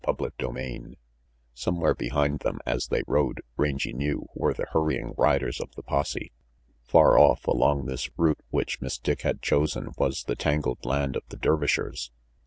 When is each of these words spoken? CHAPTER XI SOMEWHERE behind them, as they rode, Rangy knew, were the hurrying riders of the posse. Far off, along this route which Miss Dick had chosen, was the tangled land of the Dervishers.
CHAPTER 0.03 0.31
XI 0.41 0.97
SOMEWHERE 1.53 1.93
behind 1.93 2.39
them, 2.39 2.57
as 2.65 2.87
they 2.87 3.03
rode, 3.05 3.43
Rangy 3.55 3.93
knew, 3.93 4.25
were 4.33 4.51
the 4.55 4.65
hurrying 4.71 5.13
riders 5.15 5.61
of 5.61 5.69
the 5.75 5.83
posse. 5.83 6.31
Far 6.81 7.19
off, 7.19 7.45
along 7.45 7.85
this 7.85 8.09
route 8.17 8.41
which 8.49 8.81
Miss 8.81 8.97
Dick 8.97 9.21
had 9.21 9.43
chosen, 9.43 9.91
was 9.99 10.23
the 10.23 10.35
tangled 10.35 10.83
land 10.85 11.15
of 11.15 11.21
the 11.29 11.37
Dervishers. 11.37 12.09